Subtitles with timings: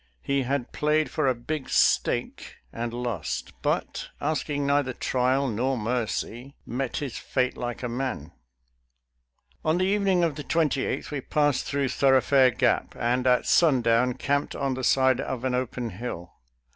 [0.23, 6.55] He had played for a big stake and lost, but, asking neither trial nor mercy,
[6.65, 8.19] met his fate like a man.
[8.27, 8.31] •«♦
[9.63, 14.55] On the evening of the 28th we passed through Thoroughfare Gap, and at sundown camped
[14.55, 16.33] on the side of an open hill.